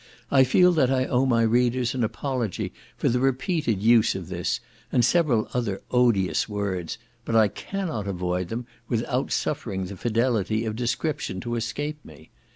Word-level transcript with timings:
I 0.31 0.43
feel 0.45 0.71
that 0.71 0.89
I 0.89 1.05
owe 1.05 1.27
my 1.27 1.43
readers 1.43 1.93
an 1.93 2.03
apology 2.03 2.73
for 2.97 3.07
the 3.07 3.19
repeated 3.19 3.83
use 3.83 4.15
of 4.15 4.29
this, 4.29 4.59
and 4.91 5.05
several 5.05 5.47
other 5.53 5.83
odious 5.91 6.49
words; 6.49 6.97
but 7.23 7.35
I 7.35 7.47
cannot 7.47 8.07
avoid 8.07 8.47
them, 8.47 8.65
without 8.89 9.31
suffering 9.31 9.85
the 9.85 9.95
fidelity 9.97 10.65
of 10.65 10.75
description 10.75 11.39
to 11.41 11.53
escape 11.55 12.03
me. 12.03 12.31